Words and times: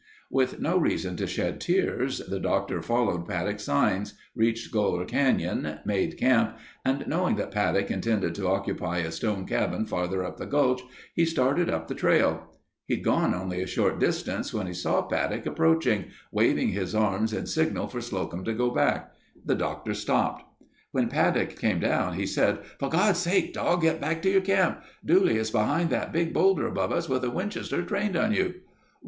_With 0.31 0.59
no 0.59 0.79
reason 0.79 1.15
to 1.17 1.27
shed 1.27 1.61
tears, 1.61 2.21
the 2.25 2.39
Doctor 2.39 2.81
following 2.81 3.23
Paddock's 3.23 3.63
signs, 3.65 4.15
reached 4.33 4.73
Goler 4.73 5.05
Canyon, 5.07 5.77
made 5.85 6.17
camp 6.17 6.57
and 6.83 7.05
knowing 7.05 7.35
that 7.35 7.51
Paddock 7.51 7.91
intended 7.91 8.33
to 8.33 8.47
occupy 8.47 8.97
a 8.97 9.11
stone 9.11 9.45
cabin 9.45 9.85
farther 9.85 10.23
up 10.25 10.37
the 10.37 10.47
gulch, 10.47 10.81
he 11.13 11.23
started 11.23 11.69
up 11.69 11.87
the 11.87 11.93
trail. 11.93 12.47
He'd 12.87 13.03
gone 13.03 13.35
only 13.35 13.61
a 13.61 13.67
short 13.67 13.99
distance 13.99 14.51
when 14.51 14.65
he 14.65 14.73
saw 14.73 15.03
Paddock 15.03 15.45
approaching, 15.45 16.05
waving 16.31 16.69
his 16.69 16.95
arms 16.95 17.31
in 17.31 17.43
a 17.43 17.45
signal 17.45 17.85
for 17.87 18.01
Slocum 18.01 18.43
to 18.45 18.53
go 18.53 18.71
back. 18.71 19.11
The 19.45 19.53
Doctor 19.53 19.93
stopped. 19.93 20.43
When 20.91 21.09
Paddock 21.09 21.57
came 21.59 21.79
down 21.79 22.13
he 22.15 22.25
said, 22.25 22.63
"For 22.79 22.89
God's 22.89 23.19
sake, 23.19 23.53
Doc, 23.53 23.81
get 23.83 24.01
back 24.01 24.23
to 24.23 24.31
your 24.31 24.41
camp. 24.41 24.81
Dooley 25.05 25.37
is 25.37 25.51
behind 25.51 25.91
that 25.91 26.11
big 26.11 26.33
boulder 26.33 26.65
above 26.65 26.91
us 26.91 27.07
with 27.07 27.23
a 27.23 27.29
Winchester 27.29 27.83
trained 27.83 28.15
on 28.17 28.33
you." 28.33 28.61